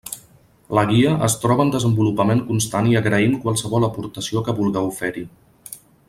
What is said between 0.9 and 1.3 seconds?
guia